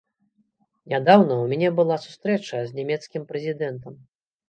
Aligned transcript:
Нядаўна 0.93 1.27
ў 1.27 1.53
мяне 1.53 1.69
была 1.81 2.01
сустрэча 2.07 2.65
з 2.73 2.81
нямецкім 2.83 3.21
прэзідэнтам. 3.33 3.93